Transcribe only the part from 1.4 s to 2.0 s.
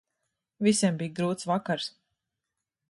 vakars.